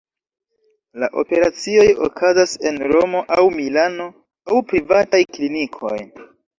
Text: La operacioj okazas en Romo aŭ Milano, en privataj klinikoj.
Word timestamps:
La 1.03 1.09
operacioj 1.23 1.85
okazas 2.09 2.57
en 2.71 2.83
Romo 2.95 3.23
aŭ 3.39 3.47
Milano, 3.61 4.11
en 4.59 4.69
privataj 4.75 5.25
klinikoj. 5.39 5.97